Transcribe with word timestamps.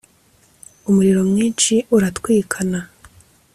umuriro 0.89 1.21
mwishi 1.29 1.75
uratwikana. 1.95 2.79